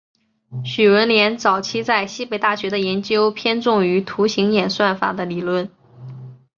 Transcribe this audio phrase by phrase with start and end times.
[0.65, 5.69] 许闻廉早期在西北大学的研究偏重于图形演算法的理论。